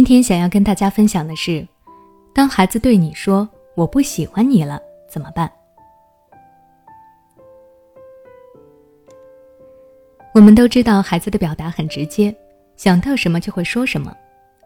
[0.00, 1.68] 今天想要跟大家分享的是，
[2.34, 4.80] 当孩子对你说“我不喜欢你了”，
[5.10, 5.52] 怎么办？
[10.34, 12.34] 我们都知道，孩子的表达很直接，
[12.76, 14.16] 想到什么就会说什么，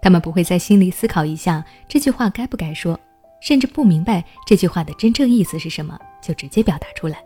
[0.00, 2.96] 他们不会在心里思考一下这句话该不该说，
[3.40, 7.18] 甚至不明白这句话的真正意思是什么，就直接表达出来。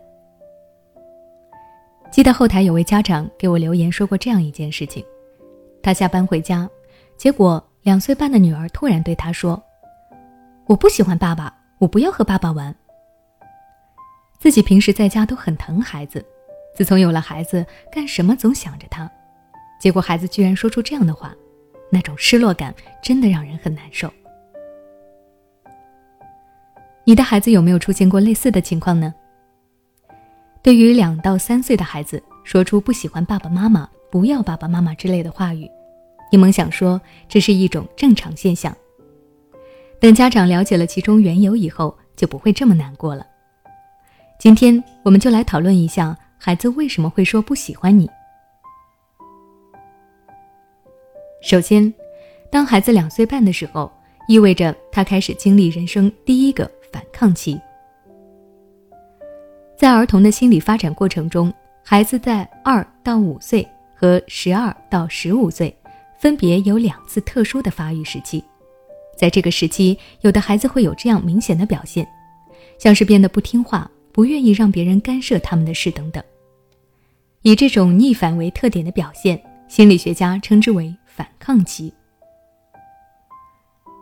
[2.10, 5.04] 记得后台有位家长给我留言说过这样一件事情：
[5.82, 6.66] 他下班回家，
[7.18, 7.62] 结果。
[7.82, 9.62] 两岁半的女儿突然对他说
[10.66, 12.74] ：“我不喜欢爸爸，我不要和爸爸玩。”
[14.38, 16.24] 自己平时在家都很疼孩子，
[16.74, 19.10] 自从有了孩子，干什么总想着他，
[19.80, 21.34] 结果孩子居然说出这样的话，
[21.90, 24.12] 那种失落感真的让人很难受。
[27.04, 29.12] 你的孩子有没有出现过类似的情况呢？
[30.62, 35.66] 对于两到三岁的孩子，说出不喜欢爸爸妈妈、不要爸爸妈妈之类的话语。
[36.30, 38.74] 柠檬想说，这是一种正常现象。
[39.98, 43.26] 等家长了解了其中缘由以后，就不会这么难过了。
[44.38, 48.08] 今天我们就来讨论一下，孩子为什么会说不喜欢你。
[51.42, 51.92] 首先，
[52.50, 53.92] 当孩子两岁半的时候，
[54.28, 57.60] 意味着他开始经历人生第一个反抗期。
[59.76, 65.74] 在儿童的心理发展过程中，孩子在二到五岁和十二到十五岁。
[66.20, 68.44] 分别有两次特殊的发育时期，
[69.16, 72.06] 在这个时期，有的孩子会有这样明显的表现，
[72.78, 76.22] 像是变得不听话、不愿意让别人干涉他们的事等等。
[77.40, 81.90] 以这种逆反为特点的表现，心理学家称之为反抗期。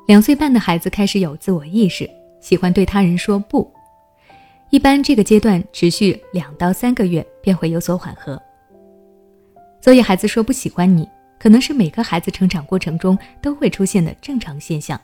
[0.08, 2.10] 两岁半的孩子开始有自我意识，
[2.40, 3.72] 喜欢对他人说不，
[4.70, 8.42] 一般这个阶段持续两到三个月便会有所缓和。
[9.80, 11.08] 所以孩子说不喜欢你。
[11.38, 15.00] 可能是每个孩子成长过程中都会出现的正常现象。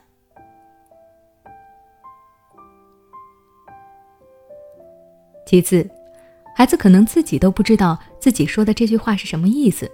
[5.46, 5.88] 其次，
[6.56, 9.88] 孩子可能自己都不知道自己说的这句话是什么意思，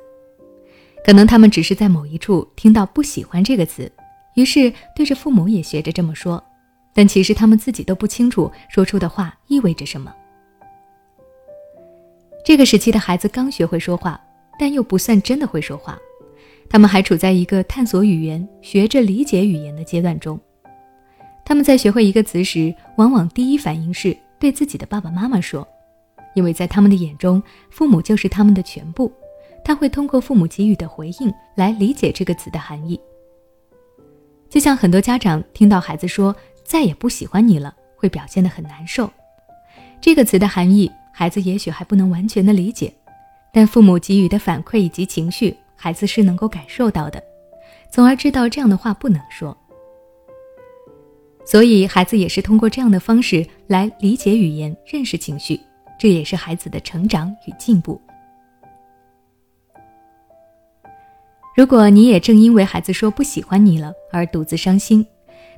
[1.05, 3.91] 可能他们只是在某一处听到“不喜欢”这个词，
[4.35, 6.43] 于是对着父母也学着这么说，
[6.95, 10.15] 但其实他们自己都不清楚说出的话意味着什么。
[12.45, 14.19] 这个时期的孩子刚学会说话，
[14.59, 15.99] 但又不算真的会说话。
[16.71, 20.39] 他们还处在一个探索语言、学着理解语言的阶段中。
[21.45, 25.67] 他们在学会一个词时，往往第一反应是对自己的爸爸妈妈说，
[26.37, 29.13] 因为在他们的眼中，父母就是他们的全部。
[29.65, 32.99] 他会通过父母给予的回应来理解这个词的含义。
[34.49, 39.11] 就像很多家长听到孩子说“再也不喜欢你了”，会表现得很难受。
[40.01, 42.93] 这个词的含义，孩子也许还不能完全的理解，
[43.53, 45.55] 但父母给予的反馈以及情绪。
[45.83, 47.23] 孩子是能够感受到的，
[47.91, 49.57] 从而知道这样的话不能说。
[51.47, 55.59] 所以，孩子也是通过这样的方式来理解语言、认识情绪，
[55.99, 57.99] 这也是孩子的成长与进步。
[61.57, 65.05] 如果你也正因为孩子说不喜欢你了而独自伤心，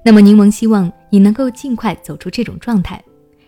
[0.05, 3.03] 那么柠檬希望你能够尽快走出这种状态，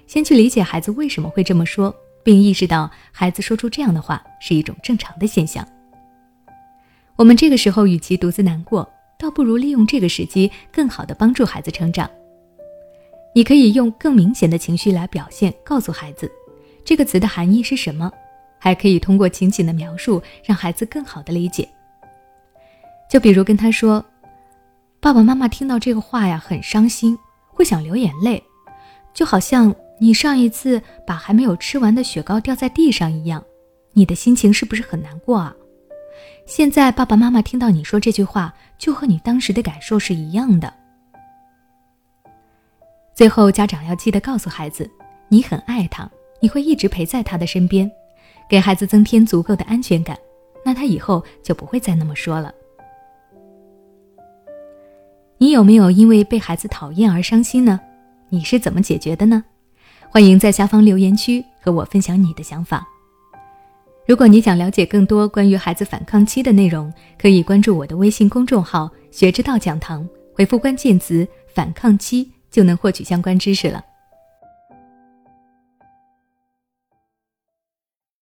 [0.08, 5.64] 先去理解孩子为什么会这么说，并意识到孩子说出这样的话是一种正常的现象。
[7.16, 8.88] 我们这个时候与其独自难过，
[9.18, 12.10] 倒不如利用这个时机，更好的帮助孩子成长。
[13.34, 16.30] 你可以用更明显的情绪来表现，告诉孩子
[16.84, 18.10] 这个词的含义是什么，
[18.58, 21.68] 还可以通过情景的描述，让孩子更好的理解。
[23.08, 24.04] 就比如跟他说
[25.00, 27.16] ：“爸爸妈妈听到这个话呀，很伤心，
[27.48, 28.42] 会想流眼泪，
[29.12, 33.44] 就好像你上一次把还没有吃完的雪糕掉在地上一样，
[33.92, 35.54] 你的心情是不是很难过啊？”
[36.46, 40.72] 现在爸爸妈妈听到你说这句话，就和你当时的感受是一样的。
[43.14, 44.88] 最后，家长要记得告诉孩子，
[45.28, 46.08] 你很爱他，
[46.40, 47.90] 你会一直陪在他的身边，
[48.46, 50.18] 给孩子增添足够的安全感，
[50.64, 52.52] 那他以后就不会再那么说了。
[55.38, 57.80] 你有没有因为被孩子讨厌而伤心呢？
[58.28, 59.42] 你是怎么解决的呢？
[60.10, 62.86] 欢迎在下方留言区和我分享你的想法。
[64.06, 70.06] 如果你想了解更多关于孩子反抗期的内容，可以关注我的微信公众号“学之道讲堂”，
[70.36, 73.82] 回复关键词“反抗期”就能获取相关知识了。